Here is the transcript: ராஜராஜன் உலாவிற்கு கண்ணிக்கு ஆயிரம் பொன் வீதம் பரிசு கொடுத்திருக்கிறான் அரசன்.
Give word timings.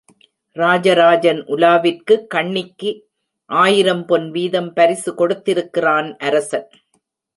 ராஜராஜன் 0.55 1.41
உலாவிற்கு 1.47 2.15
கண்ணிக்கு 2.27 2.91
ஆயிரம் 3.49 4.05
பொன் 4.05 4.27
வீதம் 4.31 4.73
பரிசு 4.73 5.13
கொடுத்திருக்கிறான் 5.13 6.09
அரசன். 6.17 6.67